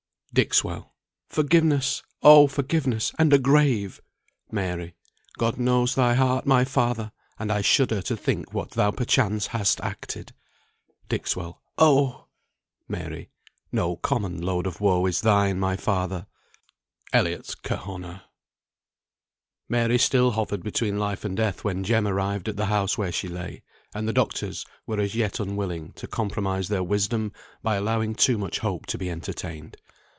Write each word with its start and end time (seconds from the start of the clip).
"Dixwell. 0.33 0.93
Forgiveness! 1.27 2.03
Oh, 2.23 2.47
forgiveness, 2.47 3.11
and 3.19 3.33
a 3.33 3.37
grave! 3.37 3.99
Mary. 4.49 4.95
God 5.37 5.57
knows 5.57 5.93
thy 5.95 6.13
heart, 6.13 6.45
my 6.45 6.63
father! 6.63 7.11
and 7.37 7.51
I 7.51 7.59
shudder 7.59 8.01
To 8.03 8.15
think 8.15 8.53
what 8.53 8.71
thou 8.71 8.91
perchance 8.91 9.47
hast 9.47 9.81
acted. 9.81 10.31
Dixwell. 11.09 11.61
Oh! 11.77 12.27
Mary. 12.87 13.29
No 13.73 13.97
common 13.97 14.41
load 14.41 14.67
of 14.67 14.79
woe 14.79 15.05
is 15.05 15.19
thine, 15.19 15.59
my 15.59 15.75
father." 15.75 16.27
ELLIOTT'S 17.11 17.55
"KERHONAH." 17.55 18.21
Mary 19.67 19.97
still 19.97 20.31
hovered 20.31 20.63
between 20.63 20.97
life 20.97 21.25
and 21.25 21.35
death 21.35 21.65
when 21.65 21.83
Jem 21.83 22.07
arrived 22.07 22.47
at 22.47 22.55
the 22.55 22.67
house 22.67 22.97
where 22.97 23.11
she 23.11 23.27
lay; 23.27 23.63
and 23.93 24.07
the 24.07 24.13
doctors 24.13 24.65
were 24.87 25.01
as 25.01 25.13
yet 25.13 25.41
unwilling 25.41 25.91
to 25.97 26.07
compromise 26.07 26.69
their 26.69 26.83
wisdom 26.85 27.33
by 27.61 27.75
allowing 27.75 28.15
too 28.15 28.37
much 28.37 28.59
hope 28.59 28.85
to 28.85 28.97
be 28.97 29.09
entertained. 29.09 29.75